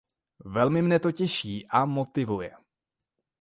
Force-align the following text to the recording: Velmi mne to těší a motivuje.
Velmi 0.45 0.81
mne 0.81 0.99
to 0.99 1.11
těší 1.11 1.67
a 1.69 1.85
motivuje. 1.85 2.51